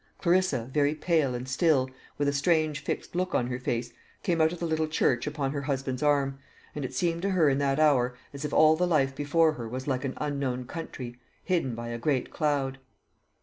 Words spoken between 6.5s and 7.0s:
and it